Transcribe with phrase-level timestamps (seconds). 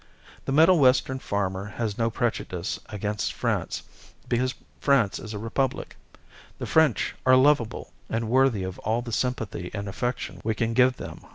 [0.45, 3.83] The Middle Western farmer has no prejudice against France,
[4.27, 5.95] because France is a republic.
[6.57, 10.97] The French are lovable, and worthy of all the sympathy and affection we can give
[10.97, 11.21] them.